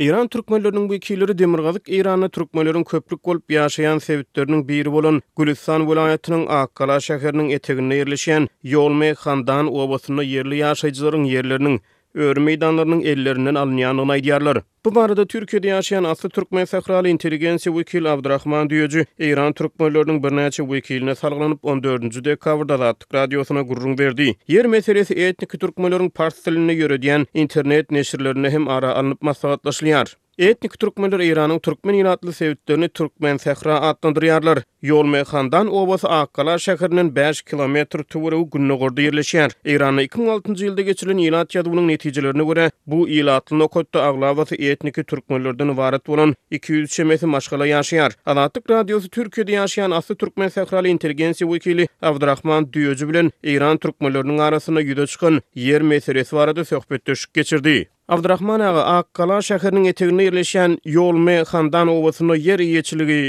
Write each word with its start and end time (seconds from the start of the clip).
Iran 0.00 0.28
türkmenlörünün 0.28 0.88
bu 0.88 0.94
ikileri 0.94 1.38
demirgazık 1.38 1.88
Iranlı 1.88 2.28
türkmenlörün 2.28 2.84
köprük 2.84 3.28
olup 3.28 3.50
yaşayan 3.50 3.98
sevittörünün 3.98 4.68
biri 4.68 4.88
olan 4.88 5.22
Gülistan 5.38 5.90
vilayetinin 5.90 6.46
Akkala 6.46 7.00
şehrinin 7.00 7.48
etegine 7.48 7.94
yerleşen 7.94 8.48
Yolmey 8.62 9.14
Khandan 9.14 9.74
obasını 9.74 10.24
yerli 10.24 10.56
yaşayıcıların 10.56 11.24
yerlerinin 11.24 11.80
öwrü 12.14 12.40
meydanlarının 12.40 13.00
ellerinden 13.00 13.54
alınýanyny 13.54 14.14
aýdýarlar. 14.14 14.62
Bu 14.84 14.94
barada 14.94 15.22
Türkiýede 15.26 15.68
ýaşaýan 15.72 16.06
asly 16.08 16.28
türkmen 16.30 16.64
sahraly 16.64 17.10
inteligensiýa 17.10 17.74
wekili 17.76 18.08
Abdurrahman 18.08 18.68
Düýüji 18.70 19.04
Eýran 19.28 19.52
türkmenleriniň 19.54 20.22
bir 20.24 20.32
näçe 20.40 20.62
wekiline 20.72 21.14
salgylanyp 21.14 21.62
14-nji 21.74 22.24
dekabrda 22.24 22.80
Latyk 22.80 23.14
radiosyna 23.14 23.62
gurrun 23.62 23.98
berdi. 23.98 24.28
Yer 24.48 24.66
meselesi 24.66 25.14
etnik 25.14 25.52
türkmenleriniň 25.60 26.10
partiýalaryna 26.10 26.72
ýöredýän 26.80 27.26
internet 27.34 27.90
neşirlerine 27.90 28.50
hem 28.50 28.68
ara 28.68 28.94
alınıp 28.94 29.22
maslahatlaşylýar. 29.22 30.16
Etnik 30.40 30.74
türkmenler 30.80 31.20
Iranyň 31.20 31.58
türkmen 31.60 31.96
ýaratly 31.96 32.32
sewitlerini 32.36 32.86
türkmen 32.88 33.36
sehra 33.36 33.74
atlandyrýarlar. 33.88 34.60
Yol 34.90 35.04
mehandan 35.14 35.68
Obasa 35.78 36.08
Akkala 36.20 36.54
şäheriniň 36.66 37.10
5 37.18 37.42
kilometr 37.50 38.04
töwere 38.14 38.36
we 38.44 38.60
gordu 38.78 39.04
ýerleşýär. 39.04 39.52
Iranyň 39.74 40.06
2006-njy 40.08 40.64
ýylda 40.70 40.80
geçirilen 40.86 41.18
ilat 41.26 41.50
ýadynyň 41.58 41.86
netijelerine 41.90 42.42
görä, 42.52 42.64
bu 42.86 43.02
ýaratly 43.18 43.58
nokotda 43.64 44.04
aglawaty 44.06 44.54
etniki 44.70 45.04
türkmenlerden 45.12 45.68
ibaret 45.74 46.06
bolan 46.08 46.32
200 46.50 46.88
şemeti 46.92 47.26
maşgala 47.26 47.66
yaşayar, 47.66 48.12
Alatyk 48.26 48.70
radiosu 48.70 49.08
Türkiýede 49.08 49.52
yaşayan 49.58 49.90
Aslı 49.90 50.14
türkmen 50.16 50.48
sahralary 50.48 50.90
inteligensi 50.90 51.44
wekili 51.44 51.88
Awdrahman 52.02 52.64
Düýöjü 52.72 53.08
bilen 53.12 53.30
İran 53.44 53.76
türkmenleriniň 53.78 54.40
arasynda 54.48 54.82
ýüze 54.88 55.06
çykan 55.06 55.42
yer 55.54 55.82
meselesi 55.82 56.36
barada 56.36 56.64
söhbetdeşik 56.64 57.34
geçirdi. 57.34 57.88
Abdurrahman 58.10 58.60
aga, 58.60 58.80
Akkala 58.82 59.42
şäherini 59.42 59.88
etegine 59.88 60.24
yerleşen 60.24 60.78
yol 60.84 61.12
me 61.12 61.44
handan 61.52 61.88
owasyny 61.88 62.38
yer 62.48 62.58
iyeçiligi, 62.58 63.20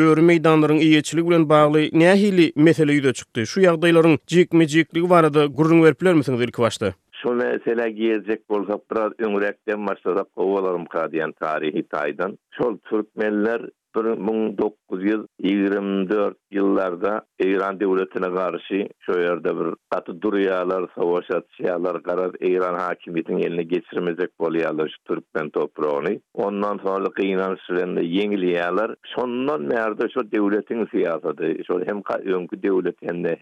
Ör 0.00 0.18
meydanlaryň 0.20 0.78
iýetçiligi 0.86 1.24
bilen 1.30 1.44
bagly 1.50 1.82
nähili 2.02 2.44
mesele 2.66 2.92
ýüze 2.98 3.12
çykdy. 3.18 3.40
Şu 3.52 3.60
ýagdaýlaryň 3.64 4.14
jekmejekligi 4.34 5.10
barada 5.10 5.42
gurun 5.58 5.82
berip 5.84 6.00
bilermisiňiz 6.02 6.40
ilki 6.46 6.62
başda? 6.62 6.92
Şol 7.12 7.34
mesele 7.34 7.90
giyecek 7.90 8.48
bolsa, 8.50 8.78
biraz 8.92 9.12
öňrekden 9.18 9.86
başlasak, 9.86 10.28
owalarym 10.36 11.32
tarihi 11.40 11.82
taýdan. 11.82 12.38
Şol 12.50 12.76
türkmenler 12.78 13.60
1924 13.96 16.32
yıllarda 16.50 17.22
İran 17.40 17.80
devletine 17.80 18.34
karşı 18.34 18.88
şu 18.98 19.12
yerde 19.20 19.56
bir 19.60 19.74
katı 19.90 20.20
duruyalar, 20.22 20.86
savaş 20.98 21.30
atışyalar 21.30 22.02
karar 22.02 22.30
İran 22.40 22.74
hakimiyetinin 22.78 23.42
eline 23.42 23.62
geçirmeyecek 23.62 24.30
bolyalar 24.40 24.88
şu 24.88 24.98
Türkmen 25.14 25.50
toprağını. 25.50 26.20
Ondan 26.34 26.78
sonra 26.84 27.06
İran 27.18 27.56
sürenle 27.66 28.04
yeniliyalar. 28.06 28.94
sonndan 29.04 29.70
nerede 29.70 30.08
şu 30.14 30.32
devletin 30.32 30.86
siyasatı, 30.90 31.56
şu 31.66 31.80
hem 31.86 32.02
önkü 32.34 32.62
devlet 32.62 33.02
hem 33.02 33.24
de 33.24 33.36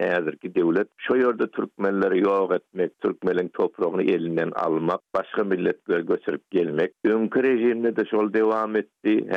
devlet. 0.57 0.89
Şu 0.97 1.17
yerde 1.17 1.47
Türkmenleri 1.47 2.21
yok 2.23 2.55
etmek, 2.55 3.01
Türkmenlerin 3.01 3.49
toprağını 3.49 4.03
elinden 4.03 4.51
almak, 4.55 5.01
başka 5.15 5.45
milletler 5.45 6.01
götürüp 6.01 6.51
gelmek. 6.51 6.93
Önkü 7.05 7.43
rejimde 7.43 7.97
de 7.97 8.05
şu 8.11 8.35
devam 8.35 8.77
etti. 8.77 8.89
ki 9.05 9.29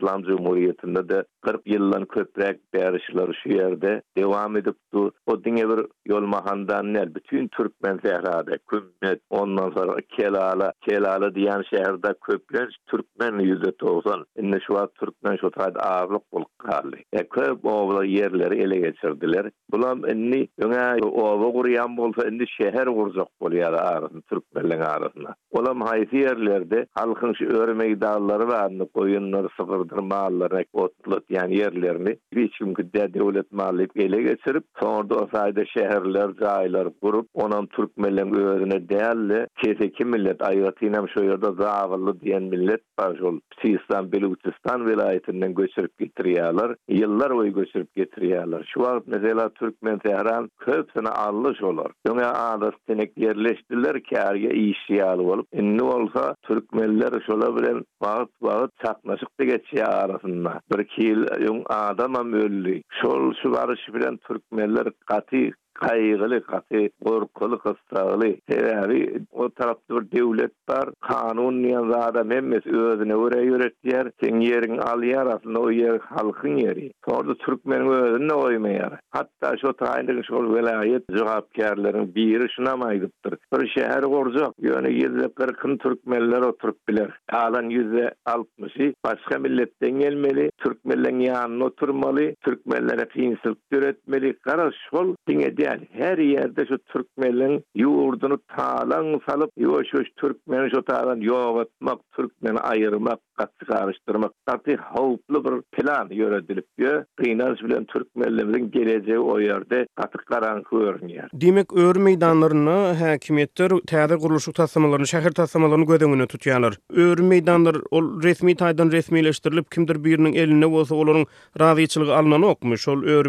İslamcı 0.00 0.37
Cumhuriyetinde 0.38 1.08
de 1.08 1.24
40 1.42 1.62
yıllan 1.66 2.04
köprek 2.04 2.60
berişler 2.74 3.38
şu 3.42 3.48
yerde 3.48 4.02
devam 4.18 4.56
edip 4.56 4.66
edipdi. 4.94 5.18
O 5.26 5.44
dine 5.44 5.68
bir 5.68 5.86
yol 6.06 6.20
mahandan 6.22 6.94
Bütün 7.14 7.48
Türkmen 7.48 8.00
zehrada, 8.04 8.58
kümmet, 8.70 9.20
ondan 9.30 9.70
sonra 9.70 9.96
Kelala, 10.18 10.72
Kelala 10.88 11.34
diyen 11.34 11.62
şehirde 11.70 12.14
köpler 12.26 12.78
Türkmen 12.86 13.38
yüzde 13.38 13.76
tozan. 13.76 14.24
Inne 14.36 14.58
şu 14.66 14.78
an 14.78 14.88
Türkmen 15.00 15.36
şu 15.40 15.50
ağırlık 15.78 16.32
bulk 16.32 16.58
kalli. 16.58 17.04
E 17.12 17.28
köp 17.28 17.64
oğla 17.64 18.04
yerleri 18.04 18.62
ele 18.62 18.76
geçirdiler. 18.76 19.50
Bulam 19.72 20.08
inni 20.08 20.48
yöne 20.62 20.96
oğla 21.04 21.52
kuruyan 21.52 21.96
bolsa 21.96 22.28
inni 22.28 22.44
şehir 22.48 22.84
kuracak 22.86 23.28
bolyar 23.40 23.72
ağrısın 23.72 24.20
Türkmenlerin 24.20 25.26
Olam 25.50 25.80
haysi 25.80 26.16
yerlerde 26.16 26.86
halkın 26.94 27.32
şu 27.38 27.44
örmeydalları 27.44 28.48
dağları 28.48 28.78
ve 28.78 28.88
koyunları 28.94 29.48
sıkırdır, 29.60 29.96
mağ 29.98 30.27
mallarını 30.28 30.64
otlat 30.72 31.22
yani 31.30 31.56
yerlerini 31.56 32.16
hiç 32.36 32.52
çünkü 32.58 32.92
de 32.92 33.14
devlet 33.14 33.52
malı 33.52 33.86
ele 33.96 34.22
geçirip 34.22 34.64
sonra 34.82 35.10
da 35.10 35.28
sayda 35.34 35.64
şehirler 35.64 36.30
zaylar 36.40 36.88
kurup 37.02 37.28
onun 37.34 37.66
Türk 37.66 37.96
millen 37.96 38.34
öğrene 38.36 38.88
değerli 38.88 39.46
Keseki 39.64 40.04
millet 40.04 40.42
ayatıyla 40.42 41.06
şu 41.14 41.24
yerde 41.24 41.46
zavallı 41.62 42.20
diyen 42.20 42.42
millet 42.42 42.80
var 42.98 43.16
şu 43.20 43.40
Sistan 43.62 44.12
Belutistan 44.12 44.86
vilayetinden 44.86 45.54
göçürüp 45.54 45.98
getiriyorlar 45.98 46.76
yıllar 46.88 47.34
boyu 47.36 47.52
göçürüp 47.54 47.94
getiriyorlar 47.94 48.70
şu 48.74 48.80
var 48.80 49.02
mesela 49.06 49.48
Türkmen 49.48 49.98
Tehran 49.98 50.50
köpsene 50.58 51.08
alış 51.08 51.62
olur 51.62 51.90
dünya 52.06 52.32
adı 52.32 52.70
senek 52.88 53.18
yerleştirdiler 53.18 54.02
ki 54.02 54.16
her 54.16 54.34
ye 54.34 54.78
olup 55.04 55.46
ne 55.52 55.82
olsa 55.82 56.34
Türkmenler 56.42 57.22
şola 57.26 57.56
bilen 57.56 57.84
bağıt 58.02 58.30
bağıt 58.42 58.70
çatmaşık 58.84 59.40
da 59.40 59.44
geçiyor 59.44 60.17
tarafında. 60.18 60.60
Bir 60.78 60.84
kiil 60.84 61.44
yung 61.46 61.66
adama 61.70 62.22
mölli. 62.22 62.82
Şol 63.02 63.34
şu 63.42 63.50
varışı 63.52 63.94
bilen 63.94 64.16
Türkmenler 64.16 64.86
katı 65.06 65.36
kaygılı, 65.80 66.42
katı, 66.44 66.78
korkulu, 67.04 67.58
kıstağılı. 67.58 68.34
Sebebi 68.50 69.20
o 69.32 69.48
tarafta 69.50 69.96
bir 70.00 70.10
devlet 70.20 70.52
var. 70.68 70.88
Kanun 71.00 71.62
niyan 71.62 71.90
zada 71.92 72.24
memmes 72.24 72.66
özüne 72.66 73.16
oraya 73.16 73.42
yöretiyer. 73.42 74.10
Sen 74.22 74.40
yerin 74.40 74.78
alıyar 74.78 75.26
aslında 75.26 75.60
o 75.60 75.70
yer 75.70 75.98
halkın 76.00 76.56
yeri. 76.56 76.90
Sonra 77.08 77.34
Türkmen'in 77.34 77.88
özüne 77.88 78.32
oymayar. 78.34 79.00
Hatta 79.10 79.56
şu 79.60 79.72
tayinlik 79.72 80.24
şu 80.26 80.54
velayet 80.54 81.02
cevapkarların 81.18 82.14
bir 82.14 82.48
işine 82.48 82.74
maydıptır. 82.74 83.34
Bir 83.54 83.68
şehir 83.68 84.02
korcak. 84.02 84.50
Yönü 84.60 84.90
yüzde 84.92 85.32
kırkın 85.34 85.76
Türkmenler 85.78 86.38
oturup 86.40 86.88
bilir. 86.88 87.10
Alan 87.32 87.68
yüzde 87.70 88.14
altmışı 88.26 88.92
başka 89.04 89.38
milletten 89.38 89.90
gelmeli. 89.98 90.50
Türkmenlerin 90.58 91.20
yanına 91.20 91.64
oturmalı. 91.64 92.20
Türkmenlere 92.44 93.08
kıyınsılık 93.08 93.58
üretmeli. 93.72 94.38
Karas 94.38 94.74
şol 94.90 95.14
dine 95.28 95.48
her 95.92 96.18
yerde 96.20 96.66
şu 96.66 96.78
Türkmenin 96.78 97.64
yurdunu 97.74 98.38
talan 98.56 99.20
salıp 99.28 99.50
yavaş 99.56 99.86
yavaş 99.94 100.06
Türkmeni 100.16 100.70
şu 100.70 100.82
talan 100.84 101.20
yoğutmak, 101.20 101.98
Türkmeni 102.12 102.58
ayırmak, 102.58 103.18
dikkatli 103.38 103.74
araştırmak 103.74 104.32
tabi 104.46 104.76
hauplu 104.76 105.44
bir 105.44 105.62
plan 105.82 106.08
yöredilip 106.10 106.66
yö 106.78 107.04
bilen 107.20 107.84
türk 107.84 108.16
millerin 108.16 108.70
geleceği 108.70 109.18
o 109.18 109.40
yerde 109.40 109.86
qatıq 109.96 110.24
qaran 110.26 110.62
görünýär. 110.62 111.28
Demek 111.32 111.72
öwür 111.72 111.96
meydanlaryny 111.96 112.94
häkimetler 113.02 113.70
täze 113.86 114.14
guruluşy 114.14 114.50
taslamalaryny, 114.52 115.04
şäher 115.04 115.32
taslamalaryny 115.32 115.84
gödäňine 115.84 116.26
tutýarlar. 116.26 116.74
Öwür 116.90 117.18
meydanlar 117.20 117.76
ol 117.90 118.22
resmi 118.22 118.52
taýdan 118.54 118.92
resmileşdirilip 118.92 119.70
kimdir 119.70 119.96
biriniň 120.04 120.36
eline 120.38 120.70
bolsa 120.72 120.94
olaryň 120.94 121.26
razyçylygy 121.60 122.12
alnan 122.12 122.42
okmuş. 122.42 122.88
Ol 122.88 123.02
öwür 123.02 123.28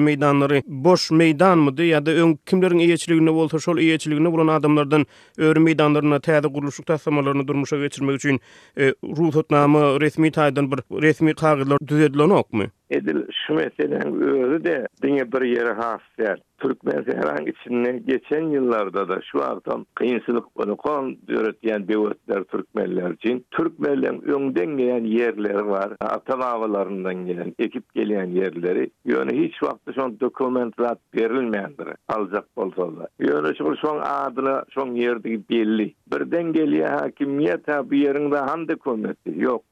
boş 0.68 1.12
meydanmy 1.12 1.72
ýa-da 1.90 2.12
öň 2.22 2.38
kimleriň 2.46 2.80
ýeçiligine 2.90 3.34
bolsa 3.34 3.60
şol 3.60 3.78
ýeçiligine 3.78 4.32
bolan 4.32 4.48
adamlardan 4.48 5.06
öwür 5.38 5.58
meydanlaryna 5.58 6.16
täze 6.20 6.48
guruluşy 6.48 6.84
taslamalaryny 6.84 7.48
durmuşa 7.48 7.78
geçirmek 7.78 8.16
üçin 8.16 8.40
e, 8.78 8.94
ruhsatnama 9.18 9.99
resmi 10.04 10.30
taýdan 10.38 10.70
bir 10.74 10.80
resmi 11.06 11.36
kagyzlar 11.44 11.88
düzedilen 11.94 12.30
okmy? 12.38 12.70
edil 12.90 13.24
Şümetenin 13.48 14.22
özü 14.22 14.64
de 14.64 14.88
dünya 15.04 15.32
bir 15.32 15.42
yeri 15.42 15.72
hasiyer. 15.74 16.40
Türkmen 16.60 17.06
herhangi 17.16 17.50
içinde 17.52 17.92
geçen 18.08 18.42
yıllarda 18.44 19.10
da 19.10 19.20
şu 19.32 19.44
artan 19.44 19.86
kıyınsılık 19.96 20.46
onu 20.56 20.78
kon 20.78 21.18
yöretiyen 21.28 21.88
bir 21.88 21.98
Türkmenler 22.44 23.12
için. 23.12 23.46
Türkmenlerin 23.52 24.22
önden 24.22 24.78
gelen 24.78 25.04
yerleri 25.04 25.66
var. 25.68 25.94
Atalavalarından 26.02 27.26
gelen, 27.26 27.54
ekip 27.60 27.94
gelen 27.94 28.26
yerleri. 28.26 28.90
Yönü 29.06 29.42
hiç 29.48 29.64
vakti 29.64 29.92
son 29.96 30.20
dokumentat 30.20 31.00
verilmeyendir. 31.16 31.88
Alacak 32.08 32.46
olsa 32.56 32.82
da. 32.98 33.08
Yönü 33.20 33.56
şu 33.56 33.76
son 33.76 34.00
adına 34.02 34.64
son 34.74 34.96
yerdeki 34.96 35.42
belli. 35.50 35.94
Birden 36.14 36.54
geliyor 36.54 36.90
hakimiyet 36.90 37.68
ha 37.72 37.92
bir 37.92 37.98
yerinde 37.98 38.38
han 38.38 38.68
dokumenti. 38.68 39.34
Yok 39.40 39.64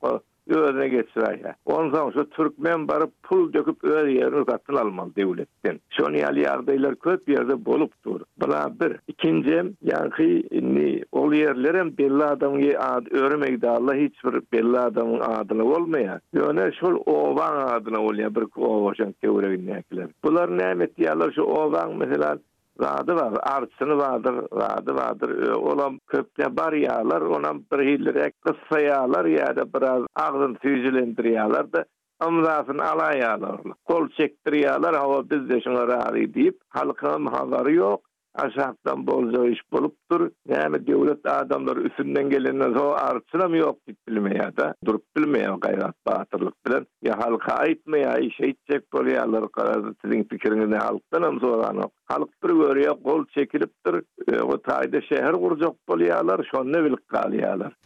özüne 0.55 0.87
geçirer 0.87 1.39
ya. 1.43 1.55
Onun 1.65 2.11
şu 2.11 2.29
Türkmen 2.29 2.87
barı 2.87 3.07
pul 3.23 3.53
döküp 3.53 3.83
öz 3.83 4.13
yerini 4.13 4.35
uzattın 4.35 4.75
almalı 4.75 5.15
devletten. 5.15 5.79
Şunu 5.89 6.17
yali 6.17 6.41
yardaylar 6.41 6.95
köp 6.95 7.29
yerde 7.29 7.65
bolup 7.65 8.05
dur. 8.05 8.21
Bula 8.41 8.71
bir. 8.81 8.97
İkinci 9.07 9.63
yankı 9.81 10.23
ni 10.51 11.01
ol 11.11 11.33
yerlerin 11.33 11.97
belli 11.97 12.23
adamın 12.23 12.73
adı 12.73 13.09
örmek 13.15 13.61
de 13.61 13.69
Allah 13.69 13.95
bir 13.95 14.13
belli 14.53 14.79
adamın 14.79 15.19
adına 15.19 15.63
olmaya. 15.63 16.19
Yöne 16.33 16.71
şu 16.79 16.85
ovan 16.87 17.67
adına 17.67 17.99
olmaya 17.99 18.35
bir 18.35 18.41
kova 18.45 18.89
başan 18.91 19.11
kevrevin 19.23 19.67
nekiler. 19.67 20.07
Bunlar 20.23 20.57
nehmet 20.57 20.91
şu 21.35 21.41
ovan 21.41 21.95
mesela 21.97 22.37
Vadı 22.79 23.15
var, 23.15 23.33
artsını 23.43 23.97
vardır, 23.97 24.35
vadı 24.51 24.95
vardır. 24.95 25.47
Olam 25.53 25.99
köpne 26.07 26.57
bar 26.57 26.73
yağlar, 26.73 27.21
onam 27.21 27.61
bir 27.73 27.85
hilirek 27.87 28.33
kısa 28.41 28.79
yağlar, 28.81 29.25
ya 29.25 29.55
da 29.55 29.73
biraz 29.73 30.03
ağzın 30.15 30.53
tüyüzülendir 30.53 31.25
yağlar 31.25 31.73
da 31.73 31.85
ımzasını 32.27 32.83
alay 32.89 33.19
yağlar. 33.19 33.61
Kol 33.85 34.09
çektir 34.09 34.53
yağlar, 34.53 34.95
hava 34.95 35.29
biz 35.29 35.49
de 35.49 35.61
şuna 35.61 35.87
rari 35.87 36.33
deyip, 36.33 36.59
halkın 36.69 37.25
havarı 37.25 37.73
yok, 37.73 38.01
Aşahtan 38.37 39.07
bolca 39.07 39.45
iş 39.45 39.61
bulupdur. 39.71 40.29
Yani 40.47 40.87
devlet 40.87 41.25
adamları 41.25 41.81
üstünden 41.81 42.29
gelenler 42.29 42.75
o 42.75 42.91
artsına 42.91 43.47
mı 43.47 43.57
yok 43.57 43.77
bilmeye 44.07 44.57
da 44.57 44.75
durup 44.85 45.03
bilmeye 45.17 45.47
gayrat 45.61 45.95
batırlık 46.07 46.65
bilen 46.67 46.85
ya 47.01 47.13
halka 47.19 47.53
aitmeye 47.53 48.15
işe 48.21 48.43
itecek 48.47 48.93
bolyalar 48.93 49.49
karazı 49.51 49.95
sizin 50.05 50.23
fikirinizi 50.23 50.75
halktan 50.79 51.21
am 51.21 51.39
soranı. 51.41 51.81
Halk 52.05 52.29
bir 52.43 52.49
böreye 52.59 52.89
kol 52.89 53.25
çekilipdir. 53.25 53.95
E, 54.33 54.39
o 54.39 54.61
tayda 54.61 55.01
şehir 55.01 55.31
kuracak 55.31 55.75
bolyalar 55.89 56.47
şonne 56.51 56.77
ne 56.77 56.83
bilik 56.85 56.97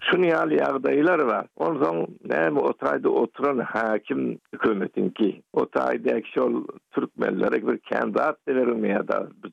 Şun 0.01 0.23
yağdaylar 0.23 1.19
var. 1.19 1.45
Ondan 1.55 2.07
ne 2.29 2.49
mi 2.49 2.59
o 2.59 2.73
tayda 2.73 3.09
oturan 3.09 3.57
hakim 3.59 4.39
hükümetin 4.53 5.09
ki 5.09 5.41
o 5.53 5.65
tayda 5.65 6.17
ekşol 6.17 6.63
Türkmenlere 6.91 7.67
bir 7.67 7.77
kendi 7.77 8.21
at 8.21 8.37
verilmeye 8.47 9.07
da 9.07 9.27
bu 9.43 9.49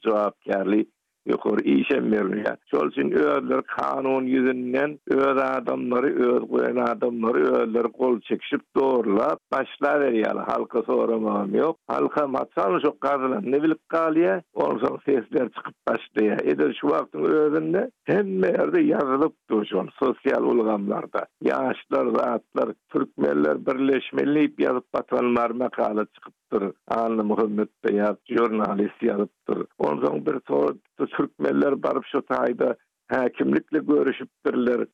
ýokary 1.29 1.63
işem 1.81 2.05
berilýär. 2.13 2.57
Şol 2.73 2.89
üçin 2.93 3.11
kanun 3.77 4.25
ýüzünden 4.33 4.97
öý 5.11 5.43
adamlary 5.45 6.11
öý 6.27 6.39
goýan 6.53 6.81
adamlary 6.93 7.43
kol 7.93 7.93
gol 7.99 8.21
çekişip 8.21 8.63
başlar 8.77 9.37
başla 9.53 9.91
berýär. 10.03 10.37
Halka 10.51 10.83
soramam 10.83 11.55
yok. 11.55 11.77
Halka 11.89 12.27
maçal 12.29 12.81
şu 12.85 12.95
gazlar 13.01 13.43
ne 13.53 13.63
bilip 13.63 13.89
galyar? 13.89 14.43
sesler 15.07 15.49
çykyp 15.57 15.77
başdy. 15.89 16.25
Eder 16.51 16.77
şu 16.81 16.87
wagtyň 16.93 17.23
özünde 17.45 17.91
hem 18.05 18.27
ýerde 18.45 18.79
ýazylyp 18.91 19.33
dur 19.51 19.65
sosial 20.01 20.43
ulgamlarda. 20.45 21.21
Ýaşlar 21.45 22.07
rahatlar, 22.19 22.69
türkmenler 22.93 23.67
birleşmeli 23.67 24.39
diýip 24.39 24.55
ýazyp 24.67 24.87
batanlar 24.95 25.51
makala 25.51 26.05
çykyp 26.05 26.35
dur. 26.53 26.63
Muhammed 27.29 27.69
Beyat 27.85 28.19
jurnalist 28.29 29.03
ýazypdyr. 29.03 29.59
Onsoň 29.79 30.27
bir 30.27 30.39
türkmenler 31.19 31.83
barıp 31.83 32.05
şu 32.07 32.23
tayda 32.23 32.77
häkimlikle 33.11 33.81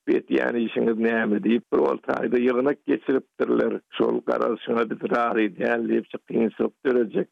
Bet 0.08 0.30
yani 0.30 0.64
işiniz 0.64 0.96
näme 1.10 1.36
diýip 1.42 1.62
bir 1.72 1.78
bol 1.78 1.98
taýda 2.08 2.36
ýygnak 2.46 2.76
geçiripdirler. 2.86 3.80
Şol 3.90 4.20
garaz 4.26 4.58
şuna 4.66 4.84
bir 4.90 5.10
rahy 5.14 5.46
däl 5.58 5.80
diýip 5.90 6.06
çykyn 6.12 6.48
sok 6.58 6.72
döreje. 6.86 7.24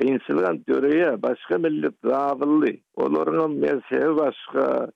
Kynsylan 0.00 0.56
döreje 0.68 1.22
başga 1.22 1.58
millet 1.58 1.94
rawly. 2.06 2.74
Olaryň 3.02 3.52
mesele 3.66 4.16
başga 4.16 4.88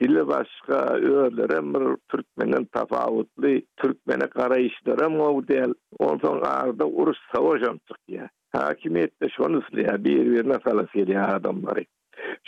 dili 0.00 0.28
başka, 0.28 0.76
öýlere 1.08 1.60
bir 1.74 1.96
Türkmenin 2.10 2.64
tafawutly 2.64 3.62
türkmene 3.76 4.26
gara 4.34 4.56
işlerim 4.56 5.20
o 5.20 5.42
däl. 5.48 5.72
Ondan 5.98 6.40
arda 6.42 6.84
uruş 6.84 7.18
sowaşam 7.34 7.78
çykýa. 7.88 8.28
Hakimiyette 8.52 9.28
şonu 9.28 9.58
sileýär, 9.58 10.04
bir-birine 10.04 10.54
salasyýar 10.64 11.34
adamlary. 11.36 11.84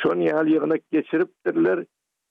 Şonu 0.02 0.22
ýal 0.28 0.48
ýygna 0.52 0.76
geçiripdirler. 0.94 1.84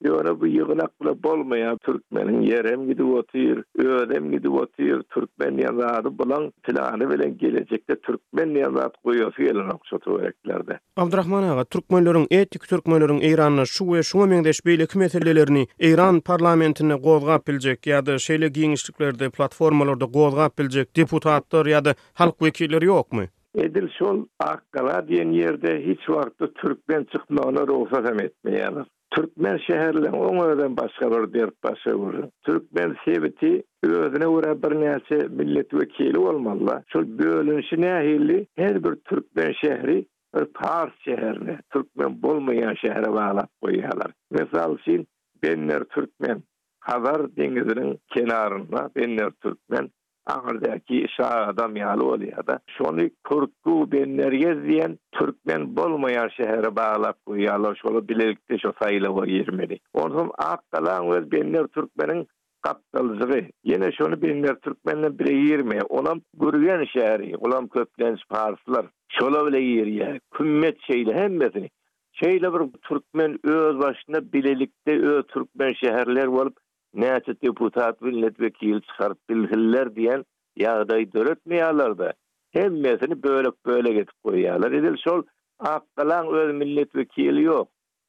Ýöne 0.06 0.32
bu 0.40 0.46
ýygna 0.46 0.86
bolmaya 0.94 1.18
bolmaýar. 1.26 1.78
Türkmeniň 1.86 2.36
ýerem 2.48 2.84
gidip 2.88 3.08
otyr, 3.20 3.60
öwredem 3.84 4.28
gidip 4.32 4.54
otyr. 4.62 5.00
Türkmen 5.14 5.56
ýazady 5.62 6.12
bilen 6.20 6.44
tilany 6.68 7.08
bilen 7.12 7.34
gelejekde 7.40 7.96
türkmen 8.06 8.54
ýazat 8.62 8.94
goýýasy 9.06 9.48
gelen 9.48 9.72
oksatyp 9.74 10.12
öwrekdilerde. 10.16 10.78
Abdurrahman 11.04 11.48
aga 11.52 11.64
türkmenleriň 11.74 12.28
etik 12.30 12.68
türkmenleriň 12.74 13.18
Eýranyna 13.30 13.64
şu 13.74 13.86
we 13.92 14.02
şu 14.02 14.22
meňdeş 14.34 14.58
beýlik 14.70 14.98
meselelerini 14.98 15.66
Eýran 15.90 16.20
parlamentine 16.20 16.94
gowgap 17.08 17.48
biljek 17.48 17.80
ýa-da 17.90 18.18
şeýle 18.28 18.48
giňişliklerde 18.58 19.30
platformalarda 19.30 20.04
gowgap 20.04 20.58
biljek 20.58 20.96
deputatlar 20.96 21.66
ýa-da 21.74 21.94
halk 22.14 22.38
wekilleri 22.38 22.86
ýokmy? 22.86 23.26
Edil 23.58 23.88
şol 23.98 24.26
Akkala 24.40 25.08
diyen 25.08 25.30
yerde 25.30 25.84
hiç 25.86 26.08
vakti 26.10 26.46
Türkmen 26.54 27.04
çıkma 27.04 27.42
ona 27.42 27.66
ruhsat 27.66 28.08
hem 28.08 28.20
etmeyeni. 28.20 28.84
Türkmen 29.10 29.56
şehirle 29.56 30.10
on 30.10 30.48
öden 30.48 30.76
başka 30.76 31.10
bir 31.10 31.34
dert 31.40 31.62
başa 31.64 31.94
vurur. 31.94 32.24
Türkmen 32.42 32.96
seviti 33.04 33.62
özüne 33.82 34.26
vura 34.26 34.62
bir 34.62 34.80
neyse 34.80 35.28
millet 35.28 35.74
vekili 35.74 36.18
olmalı. 36.18 36.82
Şol 36.86 37.18
bölünüşü 37.18 37.80
nehirli 37.80 38.46
her 38.56 38.84
bir 38.84 38.94
Türkmen 38.94 39.52
şehri 39.60 40.06
bir 40.36 40.44
Pars 40.44 40.92
şehirli. 41.04 41.58
Türkmen 41.72 42.22
bulmayan 42.22 42.74
şehre 42.74 43.12
bağla 43.12 43.48
koyalar. 43.62 44.12
Mesal 44.30 44.78
için, 44.78 45.06
benler 45.42 45.84
Türkmen. 45.84 46.42
Hazar 46.80 47.36
denizinin 47.36 47.98
kenarında 48.14 48.90
benler 48.96 49.30
Türkmen. 49.42 49.88
Ağırdaki 50.28 51.02
İsa 51.06 51.24
adam 51.28 51.76
yalı 51.76 52.04
oluyor 52.04 52.46
da. 52.46 52.58
Şonu 52.66 52.98
Türk'ü 52.98 53.66
benlerge 53.92 54.62
diyen 54.68 54.98
Türkmen 55.12 55.76
bolmayan 55.76 56.28
şehre 56.28 56.76
bağlap 56.76 57.16
koyuyorlar. 57.26 57.76
Şonu 57.82 58.08
bilelikte 58.08 58.58
şu 58.58 58.72
sayıla 58.82 59.14
var 59.16 59.26
yirmeli. 59.26 59.78
Onun 59.94 60.30
akkalan 60.38 61.10
ve 61.10 61.30
benler 61.32 61.66
Türkmen'in 61.66 62.28
kaptalzığı. 62.62 63.44
Yine 63.64 63.92
şunu 63.92 64.22
benler 64.22 64.54
Türkmen'le 64.54 65.18
bile 65.18 65.32
yirmeye. 65.34 65.82
Olam 65.88 66.20
gürgen 66.34 66.84
şehri, 66.84 67.36
olam 67.36 67.68
köplenç 67.68 68.18
Farslar. 68.28 68.86
Şola 69.08 69.46
bile 69.46 69.60
yir 69.60 69.86
ya. 69.86 70.18
Kümmet 70.34 70.80
şeyle 70.80 71.14
hem 71.14 71.36
mesini. 71.36 71.70
Şeyle 72.12 72.54
bir 72.54 72.72
Türkmen 72.88 73.38
öz 73.46 73.78
başına 73.78 74.32
bilelikte 74.32 75.00
öz 75.06 75.24
Türkmen 75.26 75.72
şehirler 75.72 76.26
olup 76.26 76.56
näçe 76.94 77.40
deputat 77.42 78.00
millet 78.02 78.40
vekil 78.40 78.80
çıkarıp 78.80 79.18
bilhiller 79.30 79.94
diyen 79.96 80.24
yağday 80.56 81.02
döretmeýärler 81.02 81.98
de 81.98 82.12
hem 82.52 82.80
mesini 82.80 83.22
bölüp 83.22 83.54
böle 83.66 83.92
getip 83.92 84.14
goýýarlar 84.24 84.76
edil 84.78 84.96
şol 85.04 85.22
aqlan 85.58 86.28
öz 86.34 86.54
millet 86.54 86.94
vekili 86.94 87.46
ýok 87.48 87.66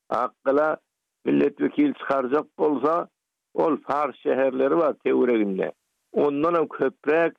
aqla 0.09 0.77
millet 1.25 1.61
vekil 1.61 1.93
çıkarjak 1.93 2.47
bolsa 2.59 3.07
ol 3.53 3.77
far 3.87 4.09
şäherleri 4.09 4.77
var, 4.77 4.95
teoreginde 5.03 5.71
ondan 6.11 6.53
hem 6.53 6.67
köprek 6.67 7.33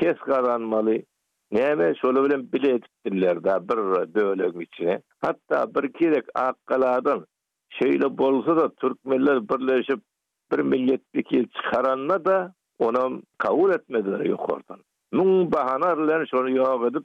ses 0.00 0.18
garanmaly 0.26 1.02
näme 1.52 1.94
şol 1.96 2.24
bilen 2.24 2.52
biletdirler 2.52 3.44
da 3.44 3.68
bir 3.68 3.78
döwlet 4.14 4.56
üçin 4.56 5.00
hatta 5.18 5.74
bir 5.74 5.92
kerek 5.92 6.24
aqlaň 6.34 7.26
şeyle 7.70 8.18
bolsa 8.18 8.56
da 8.56 8.68
türkmenler 8.74 9.48
birleşip 9.48 10.00
bir 10.52 10.58
millet 10.58 11.00
vekil 11.14 11.48
çıkaranla 11.48 12.24
da 12.24 12.54
ona 12.78 13.08
kavul 13.38 13.70
etmediler 13.70 14.20
yukarıdan. 14.20 14.80
Nun 15.12 15.52
bahanarlar 15.52 16.26
şunu 16.26 16.50
yok 16.50 16.86
edip 16.90 17.02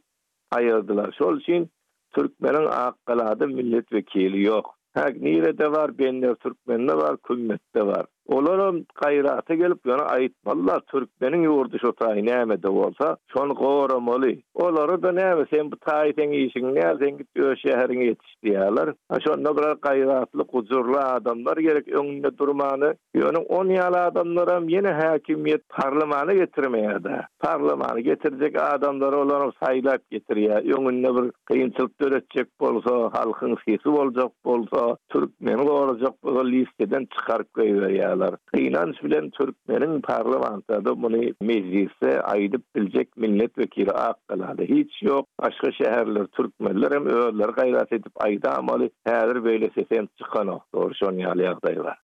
ayırdılar. 0.52 1.16
Şol 1.20 1.40
için 1.40 1.70
Türkmenin 2.16 2.66
akkaladı 2.66 3.48
milletvekili 3.48 4.24
vekili 4.26 4.46
yok. 4.46 4.76
Hak 4.94 5.16
nire 5.16 5.58
de 5.58 5.72
var, 5.72 5.98
benle 5.98 6.36
Türkmen'de 6.36 6.96
var, 6.98 7.18
kümmet 7.18 7.62
de 7.76 7.86
var. 7.86 8.06
Olar 8.28 8.58
on 8.58 8.86
gayrata 8.96 9.54
gelip 9.56 9.86
yana 9.86 10.04
aytmalar 10.04 10.80
Türkmenin 10.80 11.42
yurdu 11.44 11.78
şu 11.82 11.92
tayi 11.94 12.26
neyme 12.26 12.64
de 12.64 12.68
olsa 12.70 13.18
qoram 13.34 13.56
qoramalı. 13.56 14.34
Olar 14.54 15.04
da 15.04 15.12
neyme 15.12 15.46
sen 15.54 15.72
bu 15.72 15.78
tayi 15.78 16.14
sen 16.18 16.30
işin 16.32 16.76
ne 16.76 16.82
sen 16.82 17.18
git 17.18 17.28
o 17.40 17.56
şehrin 17.56 18.02
yetiştiyalar. 18.02 18.66
yalar 18.68 18.94
şon 19.28 19.40
ne 19.44 19.50
kadar 19.54 21.16
adamlar 21.16 21.58
gerek 21.58 21.88
önünde 21.88 22.38
durmanı. 22.38 22.96
Yönün 23.14 23.46
on 23.50 23.70
yalı 23.70 23.98
adamlara 24.00 24.62
yine 24.68 24.92
hakimiyet 24.92 25.70
parlamanı 25.70 26.34
getirmeye 26.34 27.04
de. 27.04 27.22
Parlamanı 27.40 28.00
getirecek 28.00 28.62
adamları 28.62 29.18
olar 29.20 29.52
saylak 29.64 30.10
getir 30.12 30.38
ya. 30.38 30.56
Önünde 30.56 31.16
bir 31.16 31.32
kıyınçılık 31.46 32.02
döretecek 32.02 32.48
bolsa 32.62 33.12
halkın 33.20 33.58
sesi 33.68 33.90
olacak 33.90 34.32
bolsa 34.46 34.98
Türkmenin 35.10 35.68
olacak 35.68 36.24
bolsa 36.24 36.46
listeden 36.46 37.08
çıkarıp 37.20 37.54
koyuver 37.54 37.90
ya. 37.90 38.15
aýdýarlar. 38.22 38.38
bilen 38.54 38.94
bilen 39.04 39.30
türkmenin 39.32 40.02
parlamentada 40.02 41.02
bunu 41.02 41.22
meclise 41.42 42.22
aýdyp 42.22 42.62
biljek 42.76 43.10
millet 43.18 43.54
wekili 43.58 43.92
aýdylady. 43.92 44.64
Hiç 44.70 45.04
ýok. 45.04 45.26
Başga 45.42 45.68
şäherler 45.72 46.26
türkmenler 46.28 46.92
hem 46.92 47.06
öýleri 47.06 47.54
gaýrat 47.60 47.96
edip 47.96 48.46
amaly 48.58 48.90
Häzir 49.08 49.44
böyle 49.44 49.70
sesem 49.76 50.08
çykan, 50.18 50.60
doğru 50.74 50.94
şonyaly 50.96 51.44
ýagdaýlar. 51.44 51.96